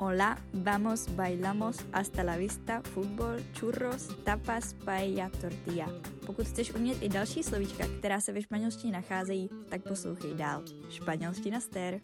Hola, 0.00 0.38
vamos, 0.52 1.08
bailamos, 1.16 1.76
hasta 1.92 2.22
la 2.22 2.36
vista, 2.36 2.82
fútbol, 2.82 3.40
churros, 3.58 4.08
tapas, 4.24 4.74
paella, 4.84 5.28
tortilla. 5.40 5.88
Pokud 6.26 6.46
chceš 6.46 6.74
umět 6.74 7.02
i 7.02 7.08
další 7.08 7.42
slovíčka, 7.42 7.84
která 7.98 8.20
se 8.20 8.32
ve 8.32 8.42
španělštině 8.42 8.92
nacházejí, 8.92 9.50
tak 9.68 9.82
poslouchej 9.82 10.34
dál. 10.34 10.62
Španělština 10.90 11.60
stér. 11.60 12.00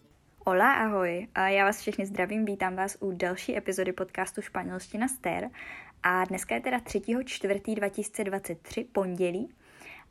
Hola, 0.47 0.75
ahoj. 0.75 1.29
A 1.35 1.49
já 1.49 1.65
vás 1.65 1.81
všechny 1.81 2.07
zdravím, 2.07 2.45
vítám 2.45 2.77
vás 2.77 2.97
u 3.01 3.13
další 3.13 3.57
epizody 3.57 3.93
podcastu 3.93 4.43
Španělština 4.43 5.09
stér. 5.09 5.51
A 6.03 6.25
dneska 6.25 6.55
je 6.55 6.61
teda 6.61 6.81
3. 6.81 7.03
4. 7.25 7.61
2023, 7.75 8.85
pondělí. 8.93 9.55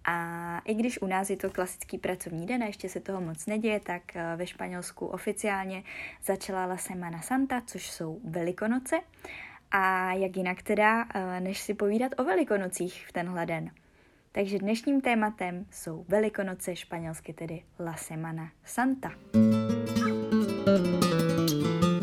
A 0.05 0.59
i 0.65 0.73
když 0.73 1.01
u 1.01 1.07
nás 1.07 1.29
je 1.29 1.37
to 1.37 1.49
klasický 1.49 1.97
pracovní 1.97 2.45
den 2.45 2.63
a 2.63 2.65
ještě 2.65 2.89
se 2.89 2.99
toho 2.99 3.21
moc 3.21 3.45
neděje, 3.45 3.79
tak 3.79 4.15
eh, 4.15 4.35
ve 4.35 4.47
Španělsku 4.47 5.05
oficiálně 5.05 5.83
začala 6.25 6.65
La 6.65 6.77
Semana 6.77 7.21
Santa, 7.21 7.61
což 7.65 7.91
jsou 7.91 8.21
Velikonoce. 8.23 8.95
A 9.71 10.13
jak 10.13 10.37
jinak 10.37 10.61
teda, 10.61 11.05
eh, 11.13 11.39
než 11.39 11.59
si 11.59 11.73
povídat 11.73 12.11
o 12.17 12.23
Velikonocích 12.23 13.05
v 13.07 13.11
tenhle 13.11 13.45
den. 13.45 13.71
Takže 14.31 14.59
dnešním 14.59 15.01
tématem 15.01 15.65
jsou 15.71 16.05
Velikonoce, 16.07 16.75
španělsky 16.75 17.33
tedy 17.33 17.63
La 17.79 17.93
Semana 17.93 18.51
Santa. 18.65 19.11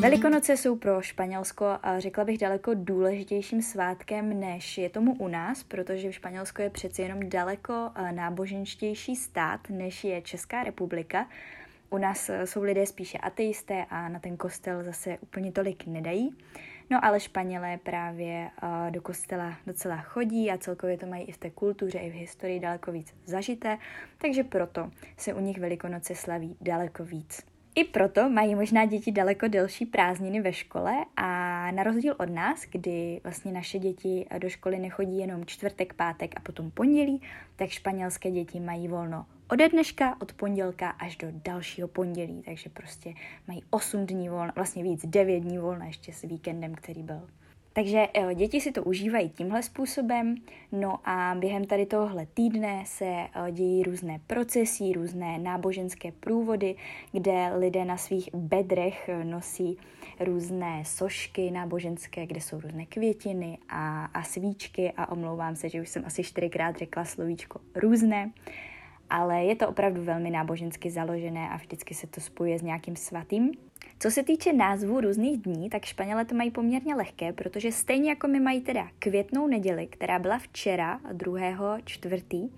Velikonoce 0.00 0.56
jsou 0.56 0.76
pro 0.76 1.02
Španělsko, 1.02 1.66
řekla 1.98 2.24
bych, 2.24 2.38
daleko 2.38 2.70
důležitějším 2.74 3.62
svátkem, 3.62 4.40
než 4.40 4.78
je 4.78 4.90
tomu 4.90 5.14
u 5.14 5.28
nás, 5.28 5.62
protože 5.62 6.10
v 6.10 6.14
Španělsko 6.14 6.62
je 6.62 6.70
přeci 6.70 7.02
jenom 7.02 7.28
daleko 7.28 7.90
náboženštější 8.10 9.16
stát, 9.16 9.60
než 9.70 10.04
je 10.04 10.22
Česká 10.22 10.64
republika. 10.64 11.28
U 11.90 11.98
nás 11.98 12.30
jsou 12.44 12.62
lidé 12.62 12.86
spíše 12.86 13.18
ateisté 13.18 13.84
a 13.90 14.08
na 14.08 14.18
ten 14.18 14.36
kostel 14.36 14.84
zase 14.84 15.18
úplně 15.20 15.52
tolik 15.52 15.86
nedají. 15.86 16.34
No 16.90 17.04
ale 17.04 17.20
Španělé 17.20 17.78
právě 17.78 18.50
do 18.90 19.02
kostela 19.02 19.54
docela 19.66 19.96
chodí 19.96 20.50
a 20.50 20.58
celkově 20.58 20.98
to 20.98 21.06
mají 21.06 21.24
i 21.24 21.32
v 21.32 21.38
té 21.38 21.50
kultuře, 21.50 21.98
i 21.98 22.10
v 22.10 22.14
historii 22.14 22.60
daleko 22.60 22.92
víc 22.92 23.14
zažité, 23.24 23.78
takže 24.18 24.44
proto 24.44 24.90
se 25.16 25.34
u 25.34 25.40
nich 25.40 25.58
Velikonoce 25.58 26.14
slaví 26.14 26.56
daleko 26.60 27.04
víc. 27.04 27.49
I 27.74 27.84
proto 27.84 28.30
mají 28.30 28.54
možná 28.54 28.84
děti 28.84 29.12
daleko 29.12 29.48
delší 29.48 29.86
prázdniny 29.86 30.40
ve 30.40 30.52
škole 30.52 31.04
a 31.16 31.26
na 31.70 31.82
rozdíl 31.82 32.14
od 32.18 32.30
nás, 32.30 32.62
kdy 32.72 33.20
vlastně 33.24 33.52
naše 33.52 33.78
děti 33.78 34.26
do 34.38 34.48
školy 34.48 34.78
nechodí 34.78 35.18
jenom 35.18 35.44
čtvrtek, 35.44 35.94
pátek 35.94 36.34
a 36.36 36.40
potom 36.40 36.70
pondělí, 36.70 37.22
tak 37.56 37.68
španělské 37.68 38.30
děti 38.30 38.60
mají 38.60 38.88
volno 38.88 39.26
ode 39.50 39.68
dneška, 39.68 40.16
od 40.20 40.32
pondělka 40.32 40.90
až 40.90 41.16
do 41.16 41.28
dalšího 41.30 41.88
pondělí, 41.88 42.42
takže 42.42 42.70
prostě 42.70 43.14
mají 43.48 43.62
8 43.70 44.06
dní 44.06 44.28
volna, 44.28 44.52
vlastně 44.56 44.82
víc, 44.82 45.06
9 45.06 45.40
dní 45.40 45.58
volna 45.58 45.86
ještě 45.86 46.12
s 46.12 46.22
víkendem, 46.22 46.74
který 46.74 47.02
byl 47.02 47.28
takže 47.72 48.06
eh, 48.14 48.34
děti 48.34 48.60
si 48.60 48.72
to 48.72 48.84
užívají 48.84 49.28
tímhle 49.28 49.62
způsobem, 49.62 50.34
no 50.72 50.98
a 51.04 51.34
během 51.38 51.64
tady 51.64 51.86
tohohle 51.86 52.26
týdne 52.26 52.82
se 52.86 53.04
eh, 53.06 53.52
dějí 53.52 53.82
různé 53.82 54.20
procesy, 54.26 54.92
různé 54.92 55.38
náboženské 55.38 56.12
průvody, 56.12 56.76
kde 57.12 57.52
lidé 57.56 57.84
na 57.84 57.96
svých 57.96 58.34
bedrech 58.34 59.08
eh, 59.08 59.24
nosí 59.24 59.78
různé 60.20 60.82
sošky 60.84 61.50
náboženské, 61.50 62.26
kde 62.26 62.40
jsou 62.40 62.60
různé 62.60 62.86
květiny 62.86 63.58
a, 63.68 64.04
a 64.04 64.22
svíčky 64.22 64.92
a 64.96 65.12
omlouvám 65.12 65.56
se, 65.56 65.68
že 65.68 65.80
už 65.80 65.88
jsem 65.88 66.02
asi 66.06 66.24
čtyřikrát 66.24 66.76
řekla 66.76 67.04
slovíčko 67.04 67.60
různé, 67.74 68.30
ale 69.10 69.44
je 69.44 69.56
to 69.56 69.68
opravdu 69.68 70.04
velmi 70.04 70.30
nábožensky 70.30 70.90
založené 70.90 71.48
a 71.48 71.56
vždycky 71.56 71.94
se 71.94 72.06
to 72.06 72.20
spojuje 72.20 72.58
s 72.58 72.62
nějakým 72.62 72.96
svatým. 72.96 73.52
Co 74.02 74.10
se 74.10 74.22
týče 74.22 74.52
názvů 74.52 75.00
různých 75.00 75.42
dní, 75.42 75.70
tak 75.70 75.84
Španělé 75.84 76.24
to 76.24 76.34
mají 76.34 76.50
poměrně 76.50 76.94
lehké, 76.94 77.32
protože 77.32 77.72
stejně 77.72 78.10
jako 78.10 78.28
my 78.28 78.40
mají 78.40 78.60
teda 78.60 78.88
květnou 78.98 79.46
neděli, 79.46 79.86
která 79.86 80.18
byla 80.18 80.38
včera, 80.38 81.00
2. 81.12 81.78
čtvrtý, 81.84 82.48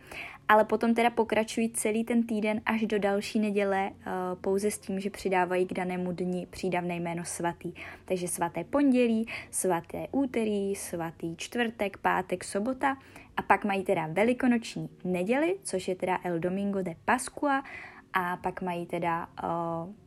ale 0.48 0.64
potom 0.64 0.94
teda 0.94 1.10
pokračují 1.10 1.70
celý 1.70 2.04
ten 2.04 2.26
týden 2.26 2.60
až 2.66 2.86
do 2.86 2.98
další 2.98 3.38
neděle 3.38 3.90
eh, 3.90 4.10
pouze 4.40 4.70
s 4.70 4.78
tím, 4.78 5.00
že 5.00 5.10
přidávají 5.10 5.66
k 5.66 5.72
danému 5.72 6.12
dni 6.12 6.46
přídavné 6.50 6.96
jméno 6.96 7.24
svatý. 7.24 7.72
Takže 8.04 8.28
svaté 8.28 8.64
pondělí, 8.64 9.28
svaté 9.50 10.06
úterý, 10.12 10.74
svatý 10.74 11.36
čtvrtek, 11.36 11.96
pátek, 11.96 12.44
sobota 12.44 12.96
a 13.36 13.42
pak 13.42 13.64
mají 13.64 13.84
teda 13.84 14.06
velikonoční 14.06 14.88
neděli, 15.04 15.56
což 15.62 15.88
je 15.88 15.94
teda 15.94 16.18
El 16.24 16.38
Domingo 16.38 16.82
de 16.82 16.94
Pascua 17.04 17.62
a 18.12 18.36
pak 18.36 18.62
mají 18.62 18.86
teda 18.86 19.28
uh, 19.44 20.01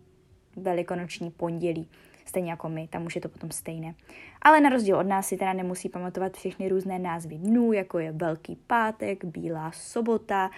velikonoční 0.55 1.31
pondělí. 1.31 1.87
Stejně 2.25 2.51
jako 2.51 2.69
my, 2.69 2.87
tam 2.87 3.05
už 3.05 3.15
je 3.15 3.21
to 3.21 3.29
potom 3.29 3.51
stejné. 3.51 3.95
Ale 4.41 4.61
na 4.61 4.69
rozdíl 4.69 4.97
od 4.97 5.07
nás 5.07 5.27
si 5.27 5.37
teda 5.37 5.53
nemusí 5.53 5.89
pamatovat 5.89 6.37
všechny 6.37 6.69
různé 6.69 6.99
názvy 6.99 7.35
dnů, 7.35 7.73
jako 7.73 7.99
je 7.99 8.11
Velký 8.11 8.57
pátek, 8.67 9.25
Bílá 9.25 9.71
sobota, 9.71 10.49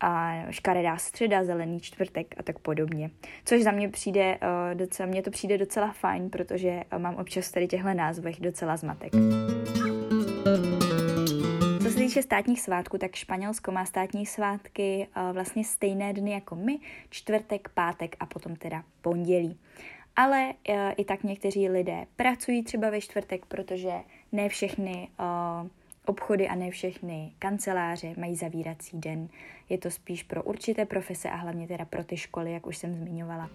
a 0.00 0.42
škaredá 0.50 0.96
středa, 0.96 1.44
zelený 1.44 1.80
čtvrtek 1.80 2.34
a 2.38 2.42
tak 2.42 2.58
podobně. 2.58 3.10
Což 3.44 3.62
za 3.62 3.70
mě 3.70 3.88
přijde, 3.88 4.38
uh, 4.38 4.78
docela, 4.78 5.06
mně 5.06 5.22
to 5.22 5.30
přijde 5.30 5.58
docela 5.58 5.92
fajn, 5.92 6.30
protože 6.30 6.82
uh, 6.92 6.98
mám 6.98 7.14
občas 7.14 7.50
tady 7.50 7.66
těchto 7.66 7.94
názvech 7.94 8.40
docela 8.40 8.76
zmatek. 8.76 9.12
Se 9.76 9.83
týče 12.14 12.22
státních 12.22 12.60
svátků, 12.60 12.98
tak 12.98 13.14
Španělsko 13.14 13.72
má 13.72 13.84
státní 13.84 14.26
svátky 14.26 15.06
uh, 15.16 15.32
vlastně 15.32 15.64
stejné 15.64 16.12
dny 16.12 16.30
jako 16.30 16.54
my, 16.56 16.78
čtvrtek, 17.10 17.68
pátek 17.68 18.16
a 18.20 18.26
potom 18.26 18.56
teda 18.56 18.84
pondělí. 19.02 19.58
Ale 20.16 20.54
uh, 20.68 20.74
i 20.96 21.04
tak 21.04 21.22
někteří 21.22 21.68
lidé 21.68 22.06
pracují 22.16 22.62
třeba 22.62 22.90
ve 22.90 23.00
čtvrtek, 23.00 23.46
protože 23.46 23.92
ne 24.32 24.48
všechny 24.48 25.08
uh, 25.18 25.68
obchody 26.06 26.48
a 26.48 26.54
ne 26.54 26.70
všechny 26.70 27.32
kanceláře 27.38 28.14
mají 28.16 28.36
zavírací 28.36 28.98
den. 29.00 29.28
Je 29.68 29.78
to 29.78 29.90
spíš 29.90 30.22
pro 30.22 30.42
určité 30.42 30.84
profese 30.84 31.30
a 31.30 31.36
hlavně 31.36 31.66
teda 31.68 31.84
pro 31.84 32.04
ty 32.04 32.16
školy, 32.16 32.52
jak 32.52 32.66
už 32.66 32.76
jsem 32.76 32.94
zmiňovala. 32.94 33.50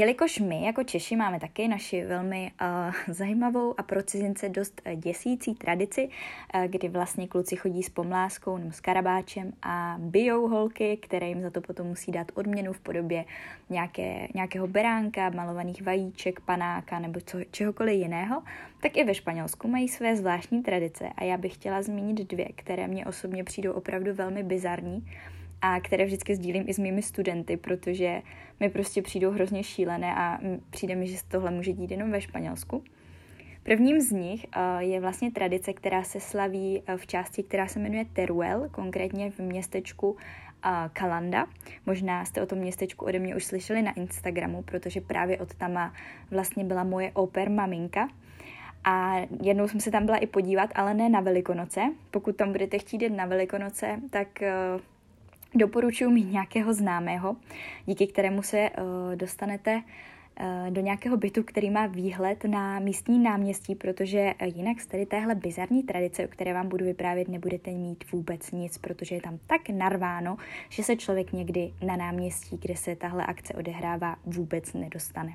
Jelikož 0.00 0.38
my 0.38 0.64
jako 0.64 0.84
Češi 0.84 1.16
máme 1.16 1.40
taky 1.40 1.68
naši 1.68 2.04
velmi 2.04 2.52
uh, 2.60 3.14
zajímavou 3.14 3.80
a 3.80 3.82
pro 3.82 4.02
cizince 4.02 4.48
dost 4.48 4.82
uh, 4.86 4.92
děsící 4.92 5.54
tradici, 5.54 6.08
uh, 6.54 6.62
kdy 6.64 6.88
vlastně 6.88 7.28
kluci 7.28 7.56
chodí 7.56 7.82
s 7.82 7.88
pomláskou 7.88 8.58
nebo 8.58 8.72
s 8.72 8.80
karabáčem 8.80 9.52
a 9.62 9.96
bijou 9.98 10.48
holky, 10.48 10.96
které 10.96 11.28
jim 11.28 11.42
za 11.42 11.50
to 11.50 11.60
potom 11.60 11.86
musí 11.86 12.12
dát 12.12 12.32
odměnu 12.34 12.72
v 12.72 12.80
podobě 12.80 13.24
nějaké, 13.70 14.28
nějakého 14.34 14.66
beránka, 14.66 15.30
malovaných 15.30 15.82
vajíček, 15.82 16.40
panáka 16.40 16.98
nebo 16.98 17.20
co, 17.26 17.38
čehokoliv 17.50 17.94
jiného, 17.94 18.42
tak 18.82 18.96
i 18.96 19.04
ve 19.04 19.14
Španělsku 19.14 19.68
mají 19.68 19.88
své 19.88 20.16
zvláštní 20.16 20.62
tradice. 20.62 21.08
A 21.16 21.24
já 21.24 21.36
bych 21.36 21.54
chtěla 21.54 21.82
zmínit 21.82 22.30
dvě, 22.30 22.48
které 22.54 22.88
mě 22.88 23.06
osobně 23.06 23.44
přijdou 23.44 23.72
opravdu 23.72 24.14
velmi 24.14 24.42
bizarní 24.42 25.06
a 25.62 25.80
které 25.80 26.04
vždycky 26.04 26.36
sdílím 26.36 26.64
i 26.66 26.74
s 26.74 26.78
mými 26.78 27.02
studenty, 27.02 27.56
protože 27.56 28.22
mi 28.60 28.70
prostě 28.70 29.02
přijdou 29.02 29.30
hrozně 29.30 29.62
šílené 29.62 30.14
a 30.14 30.38
přijde 30.70 30.96
mi, 30.96 31.06
že 31.06 31.18
se 31.18 31.24
tohle 31.28 31.50
může 31.50 31.72
dít 31.72 31.90
jenom 31.90 32.10
ve 32.10 32.20
Španělsku. 32.20 32.84
Prvním 33.62 34.00
z 34.00 34.12
nich 34.12 34.46
uh, 34.56 34.78
je 34.78 35.00
vlastně 35.00 35.30
tradice, 35.30 35.72
která 35.72 36.02
se 36.02 36.20
slaví 36.20 36.82
uh, 36.88 36.96
v 36.96 37.06
části, 37.06 37.42
která 37.42 37.66
se 37.66 37.78
jmenuje 37.78 38.04
Teruel, 38.12 38.68
konkrétně 38.70 39.30
v 39.30 39.38
městečku 39.38 40.16
Kalanda. 40.92 41.46
Možná 41.86 42.24
jste 42.24 42.42
o 42.42 42.46
tom 42.46 42.58
městečku 42.58 43.04
ode 43.04 43.18
mě 43.18 43.36
už 43.36 43.44
slyšeli 43.44 43.82
na 43.82 43.92
Instagramu, 43.92 44.62
protože 44.62 45.00
právě 45.00 45.38
od 45.38 45.54
tam 45.54 45.92
vlastně 46.30 46.64
byla 46.64 46.84
moje 46.84 47.10
oper 47.14 47.50
maminka. 47.50 48.08
A 48.84 49.16
jednou 49.42 49.68
jsem 49.68 49.80
se 49.80 49.90
tam 49.90 50.06
byla 50.06 50.18
i 50.18 50.26
podívat, 50.26 50.70
ale 50.74 50.94
ne 50.94 51.08
na 51.08 51.20
Velikonoce. 51.20 51.80
Pokud 52.10 52.36
tam 52.36 52.52
budete 52.52 52.78
chtít 52.78 53.02
jít 53.02 53.16
na 53.16 53.26
Velikonoce, 53.26 54.00
tak 54.10 54.42
doporučuji 55.54 56.10
mít 56.10 56.32
nějakého 56.32 56.74
známého, 56.74 57.36
díky 57.86 58.06
kterému 58.06 58.42
se 58.42 58.70
uh, 58.70 59.16
dostanete 59.16 59.76
uh, 59.76 60.70
do 60.70 60.80
nějakého 60.80 61.16
bytu, 61.16 61.42
který 61.42 61.70
má 61.70 61.86
výhled 61.86 62.44
na 62.44 62.78
místní 62.78 63.18
náměstí, 63.18 63.74
protože 63.74 64.34
uh, 64.42 64.48
jinak 64.56 64.80
z 64.80 64.86
tady 64.86 65.06
téhle 65.06 65.34
bizarní 65.34 65.82
tradice, 65.82 66.24
o 66.24 66.28
které 66.28 66.54
vám 66.54 66.68
budu 66.68 66.84
vyprávět, 66.84 67.28
nebudete 67.28 67.70
mít 67.70 68.04
vůbec 68.12 68.50
nic, 68.50 68.78
protože 68.78 69.14
je 69.14 69.20
tam 69.20 69.38
tak 69.46 69.68
narváno, 69.68 70.36
že 70.68 70.82
se 70.82 70.96
člověk 70.96 71.32
někdy 71.32 71.72
na 71.86 71.96
náměstí, 71.96 72.58
kde 72.62 72.76
se 72.76 72.96
tahle 72.96 73.26
akce 73.26 73.54
odehrává, 73.54 74.16
vůbec 74.26 74.72
nedostane. 74.72 75.34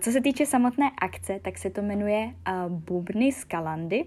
Co 0.00 0.10
se 0.10 0.20
týče 0.20 0.46
samotné 0.46 0.90
akce, 0.98 1.40
tak 1.42 1.58
se 1.58 1.70
to 1.70 1.82
jmenuje 1.82 2.34
Bubny 2.68 3.32
z 3.32 3.44
Kalandy 3.44 4.04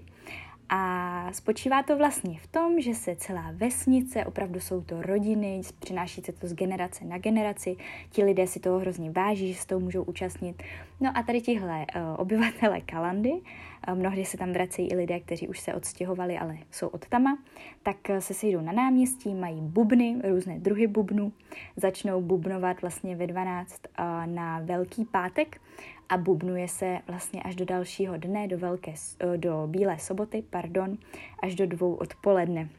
A 0.69 1.33
spočívá 1.33 1.83
to 1.83 1.98
vlastně 1.98 2.39
v 2.39 2.48
tom, 2.48 2.81
že 2.81 2.94
se 2.94 3.16
celá 3.16 3.51
vesnice, 3.54 4.25
opravdu 4.25 4.60
jsou 4.60 4.81
to 4.81 5.01
rodiny, 5.01 5.62
přináší 5.80 6.21
se 6.21 6.31
to 6.31 6.48
z 6.48 6.54
generace 6.54 7.06
na 7.06 7.18
generaci, 7.18 7.75
ti 8.12 8.24
lidé 8.24 8.48
si 8.48 8.60
toho 8.60 8.80
hrozně 8.80 9.12
váží, 9.12 9.54
že 9.54 9.60
se 9.60 9.68
toho 9.68 9.80
můžou 9.80 10.04
účastnit. 10.04 10.63
No 11.00 11.12
a 11.18 11.24
tady 11.24 11.42
tihle 11.42 11.86
uh, 11.95 12.01
obyvatele 12.18 12.81
Kalandy, 12.81 13.31
uh, 13.31 13.95
mnohdy 13.95 14.25
se 14.25 14.38
tam 14.38 14.54
vracejí 14.54 14.92
i 14.92 14.95
lidé, 14.95 15.19
kteří 15.19 15.48
už 15.48 15.60
se 15.60 15.74
odstěhovali, 15.74 16.38
ale 16.38 16.57
jsou 16.71 16.88
od 16.88 17.07
tama, 17.07 17.38
tak 17.83 17.98
uh, 18.10 18.18
se 18.18 18.33
sejdou 18.33 18.62
na 18.62 18.71
náměstí, 18.71 19.36
mají 19.36 19.62
bubny, 19.62 20.16
různé 20.30 20.60
druhy 20.60 20.88
bubnů, 20.88 21.33
začnou 21.75 22.21
bubnovat 22.21 22.81
vlastně 22.81 23.16
ve 23.16 23.27
12 23.27 23.81
uh, 24.00 24.06
na 24.33 24.60
Velký 24.60 25.06
pátek 25.06 25.62
a 26.09 26.17
bubnuje 26.17 26.67
se 26.67 27.00
vlastně 27.07 27.44
až 27.44 27.56
do 27.56 27.65
dalšího 27.65 28.17
dne, 28.17 28.47
do, 28.47 28.57
velké, 28.57 28.94
eh, 29.19 29.38
do 29.38 29.67
Bílé 29.67 30.00
soboty, 30.00 30.44
pardon, 30.50 30.97
až 31.44 31.56
do 31.56 31.67
dvou 31.67 31.94
odpoledne. 31.94 32.69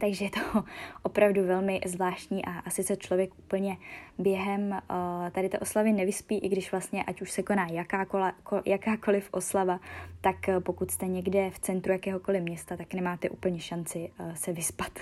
Takže 0.00 0.24
je 0.24 0.30
to 0.30 0.40
opravdu 1.02 1.46
velmi 1.46 1.80
zvláštní 1.86 2.44
a 2.44 2.50
asi 2.50 2.82
se 2.82 2.96
člověk 2.96 3.30
úplně 3.38 3.76
během 4.18 4.70
uh, 4.70 5.30
tady 5.30 5.48
té 5.48 5.58
oslavy 5.58 5.92
nevyspí, 5.92 6.38
i 6.38 6.48
když 6.48 6.70
vlastně 6.70 7.04
ať 7.04 7.22
už 7.22 7.30
se 7.30 7.42
koná 7.42 7.66
jakákoliv, 7.72 8.34
jakákoliv 8.66 9.28
oslava, 9.32 9.80
tak 10.20 10.36
uh, 10.48 10.60
pokud 10.60 10.90
jste 10.90 11.06
někde 11.06 11.50
v 11.50 11.58
centru 11.58 11.92
jakéhokoliv 11.92 12.42
města, 12.42 12.76
tak 12.76 12.94
nemáte 12.94 13.30
úplně 13.30 13.60
šanci 13.60 14.10
se 14.34 14.52
vyspat. 14.52 14.92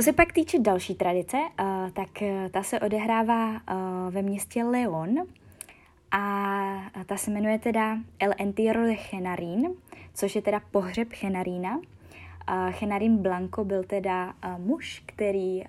Co 0.00 0.04
se 0.04 0.12
pak 0.12 0.32
týče 0.32 0.58
další 0.58 0.94
tradice, 0.94 1.36
uh, 1.36 1.90
tak 1.90 2.08
uh, 2.22 2.48
ta 2.50 2.62
se 2.62 2.80
odehrává 2.80 3.50
uh, 3.50 3.58
ve 4.10 4.22
městě 4.22 4.64
Leon 4.64 5.14
a 6.10 6.24
ta 7.06 7.16
se 7.16 7.30
jmenuje 7.30 7.58
teda 7.58 7.98
El 8.18 8.32
Entierro 8.38 8.82
de 8.82 8.94
Genarín, 8.94 9.74
což 10.14 10.34
je 10.36 10.42
teda 10.42 10.60
pohřeb 10.70 11.08
Genarína. 11.20 11.76
Uh, 11.76 11.82
Genarín 12.80 13.16
Blanco 13.16 13.64
byl 13.64 13.84
teda 13.84 14.34
muž, 14.58 15.02
který 15.06 15.64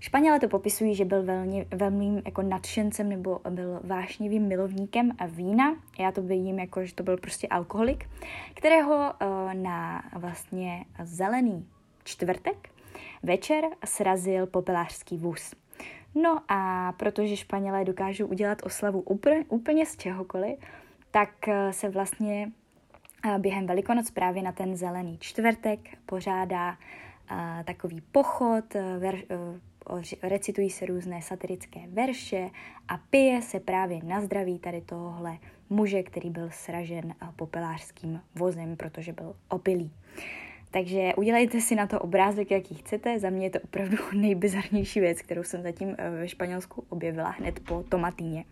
Španělé 0.00 0.40
to 0.40 0.48
popisují, 0.48 0.94
že 0.94 1.04
byl 1.04 1.22
velmi, 1.22 1.66
velmi 1.70 2.22
jako 2.24 2.42
nadšencem 2.42 3.08
nebo 3.08 3.40
byl 3.50 3.80
vášnivým 3.84 4.42
milovníkem 4.42 5.12
vína. 5.26 5.76
Já 5.98 6.12
to 6.12 6.22
vidím 6.22 6.58
jako, 6.58 6.84
že 6.84 6.94
to 6.94 7.02
byl 7.02 7.16
prostě 7.16 7.48
alkoholik, 7.48 8.08
kterého 8.54 9.12
na 9.52 10.04
vlastně 10.12 10.84
zelený 11.02 11.66
čtvrtek 12.04 12.77
večer 13.22 13.64
srazil 13.84 14.46
popelářský 14.46 15.18
vůz. 15.18 15.54
No 16.14 16.40
a 16.48 16.92
protože 16.92 17.36
Španělé 17.36 17.84
dokážou 17.84 18.26
udělat 18.26 18.58
oslavu 18.64 19.00
úplně, 19.00 19.86
z 19.86 19.96
čehokoliv, 19.96 20.58
tak 21.10 21.48
eh, 21.48 21.72
se 21.72 21.88
vlastně 21.88 22.52
eh, 23.24 23.38
během 23.38 23.66
Velikonoc 23.66 24.10
právě 24.10 24.42
na 24.42 24.52
ten 24.52 24.76
zelený 24.76 25.18
čtvrtek 25.20 25.80
pořádá 26.06 26.78
eh, 27.30 27.64
takový 27.64 28.00
pochod, 28.00 28.64
ver, 28.98 29.18
recitují 30.22 30.70
se 30.70 30.86
různé 30.86 31.22
satirické 31.22 31.80
verše 31.88 32.50
a 32.88 32.98
pije 33.10 33.42
se 33.42 33.60
právě 33.60 34.00
na 34.04 34.20
zdraví 34.20 34.58
tady 34.58 34.80
tohohle 34.80 35.38
muže, 35.70 36.02
který 36.02 36.30
byl 36.30 36.50
sražen 36.50 37.14
popelářským 37.36 38.20
vozem, 38.34 38.76
protože 38.76 39.12
byl 39.12 39.36
opilý. 39.48 39.90
Takže 40.70 41.12
udělejte 41.16 41.60
si 41.60 41.74
na 41.74 41.86
to 41.86 42.00
obrázek, 42.00 42.50
jaký 42.50 42.74
chcete. 42.74 43.18
Za 43.18 43.30
mě 43.30 43.46
je 43.46 43.50
to 43.50 43.60
opravdu 43.60 43.96
nejbizarnější 44.12 45.00
věc, 45.00 45.22
kterou 45.22 45.42
jsem 45.42 45.62
zatím 45.62 45.94
eh, 45.98 46.10
ve 46.10 46.28
Španělsku 46.28 46.84
objevila 46.88 47.30
hned 47.30 47.60
po 47.60 47.84
tomatíně. 47.88 48.44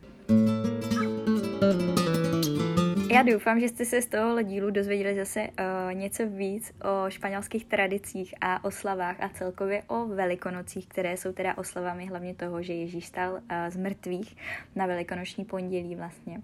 Já 3.11 3.23
doufám, 3.23 3.61
že 3.61 3.69
jste 3.69 3.85
se 3.85 4.03
z 4.03 4.07
tohohle 4.07 4.45
dílu 4.45 4.71
dozvěděli 4.71 5.15
zase 5.15 5.41
uh, 5.41 5.95
něco 5.95 6.27
víc 6.27 6.73
o 6.83 7.11
španělských 7.11 7.65
tradicích 7.65 8.35
a 8.41 8.65
oslavách 8.65 9.21
a 9.21 9.29
celkově 9.29 9.83
o 9.87 10.07
velikonocích, 10.07 10.87
které 10.87 11.17
jsou 11.17 11.33
teda 11.33 11.59
oslavami 11.59 12.07
hlavně 12.07 12.35
toho, 12.35 12.63
že 12.63 12.73
Ježíš 12.73 13.07
stal 13.07 13.33
uh, 13.33 13.39
z 13.69 13.77
mrtvých 13.77 14.37
na 14.75 14.87
velikonoční 14.87 15.45
pondělí 15.45 15.95
vlastně. 15.97 16.41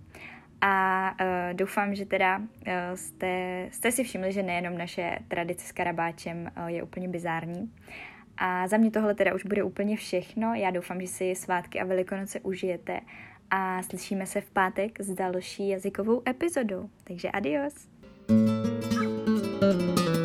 A 0.64 1.14
uh, 1.20 1.56
doufám, 1.56 1.94
že 1.94 2.06
teda 2.06 2.38
uh, 2.38 2.44
jste, 2.94 3.67
jste 3.70 3.93
si 3.93 4.05
všimli, 4.05 4.32
že 4.32 4.43
nejenom 4.43 4.79
naše 4.79 5.19
tradice 5.29 5.67
s 5.67 5.73
karabáčem 5.73 6.50
uh, 6.56 6.67
je 6.67 6.82
úplně 6.82 7.09
bizární. 7.09 7.73
A 8.37 8.69
za 8.69 8.76
mě 8.76 8.91
tohle 8.91 9.14
teda 9.14 9.35
už 9.35 9.44
bude 9.44 9.62
úplně 9.62 9.97
všechno. 9.97 10.55
Já 10.55 10.70
doufám, 10.70 11.00
že 11.00 11.06
si 11.06 11.35
svátky 11.35 11.81
a 11.81 11.85
velikonoce 11.85 12.41
užijete 12.41 13.00
a 13.50 13.82
slyšíme 13.82 14.26
se 14.26 14.41
v 14.41 14.50
pátek 14.50 15.00
s 15.00 15.14
další 15.14 15.69
jazykovou 15.69 16.23
epizodou. 16.29 16.91
Takže 17.05 17.31
adios! 17.31 17.75
thank 18.29 19.99
you 19.99 20.22